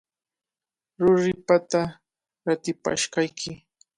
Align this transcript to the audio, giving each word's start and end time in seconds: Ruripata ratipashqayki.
Ruripata 1.01 1.81
ratipashqayki. 2.45 3.51